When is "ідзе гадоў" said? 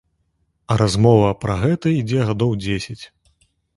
1.99-2.57